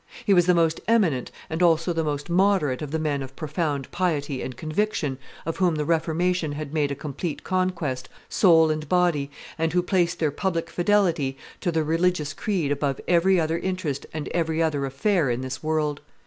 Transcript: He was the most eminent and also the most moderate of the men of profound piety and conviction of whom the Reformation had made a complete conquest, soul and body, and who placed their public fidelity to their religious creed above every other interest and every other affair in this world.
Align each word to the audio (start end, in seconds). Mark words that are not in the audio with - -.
He 0.25 0.33
was 0.33 0.47
the 0.47 0.55
most 0.55 0.81
eminent 0.87 1.29
and 1.47 1.61
also 1.61 1.93
the 1.93 2.03
most 2.03 2.27
moderate 2.27 2.81
of 2.81 2.89
the 2.89 2.97
men 2.97 3.21
of 3.21 3.35
profound 3.35 3.91
piety 3.91 4.41
and 4.41 4.57
conviction 4.57 5.19
of 5.45 5.57
whom 5.57 5.75
the 5.75 5.85
Reformation 5.85 6.53
had 6.53 6.73
made 6.73 6.89
a 6.89 6.95
complete 6.95 7.43
conquest, 7.43 8.09
soul 8.27 8.71
and 8.71 8.89
body, 8.89 9.29
and 9.59 9.73
who 9.73 9.83
placed 9.83 10.17
their 10.17 10.31
public 10.31 10.71
fidelity 10.71 11.37
to 11.59 11.71
their 11.71 11.83
religious 11.83 12.33
creed 12.33 12.71
above 12.71 12.99
every 13.07 13.39
other 13.39 13.59
interest 13.59 14.07
and 14.11 14.27
every 14.29 14.59
other 14.59 14.87
affair 14.87 15.29
in 15.29 15.41
this 15.41 15.61
world. 15.61 16.01